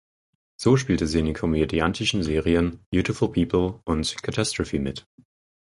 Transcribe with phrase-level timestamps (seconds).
[0.59, 5.05] So spielte sie in den komödiantischen Serien "Beautiful People" und "Catastrophe" mit.